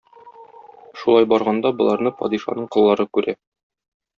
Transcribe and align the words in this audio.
Шулай 1.01 1.27
барганда, 1.33 1.73
боларны 1.81 2.15
падишаның 2.23 2.69
коллары 2.77 3.07
күрә. 3.19 3.37